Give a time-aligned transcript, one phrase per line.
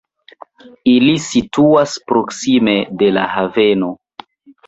[0.93, 3.93] Ili situas proksime de la haveno.